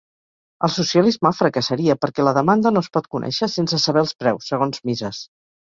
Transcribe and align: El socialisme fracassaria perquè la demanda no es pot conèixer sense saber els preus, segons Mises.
El 0.67 0.71
socialisme 0.75 1.31
fracassaria 1.41 1.97
perquè 2.07 2.27
la 2.29 2.35
demanda 2.39 2.75
no 2.75 2.85
es 2.87 2.91
pot 2.99 3.13
conèixer 3.19 3.53
sense 3.59 3.85
saber 3.87 4.05
els 4.07 4.19
preus, 4.25 4.53
segons 4.55 4.87
Mises. 4.91 5.27